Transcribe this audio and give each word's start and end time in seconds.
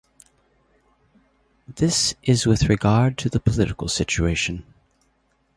This 1.67 2.15
is 2.23 2.47
with 2.47 2.69
regard 2.69 3.19
to 3.19 3.29
the 3.29 3.39
political 3.39 3.87
situation. 3.87 4.65